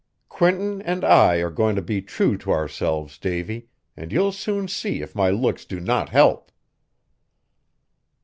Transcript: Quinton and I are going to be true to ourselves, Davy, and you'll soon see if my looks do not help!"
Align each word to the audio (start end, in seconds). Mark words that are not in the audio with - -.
Quinton 0.29 0.81
and 0.81 1.05
I 1.05 1.35
are 1.43 1.51
going 1.51 1.75
to 1.75 1.81
be 1.83 2.01
true 2.01 2.35
to 2.39 2.51
ourselves, 2.51 3.19
Davy, 3.19 3.67
and 3.95 4.11
you'll 4.11 4.31
soon 4.31 4.67
see 4.67 5.03
if 5.03 5.13
my 5.13 5.29
looks 5.29 5.63
do 5.63 5.79
not 5.79 6.09
help!" 6.09 6.51